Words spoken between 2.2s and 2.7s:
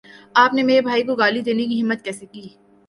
کی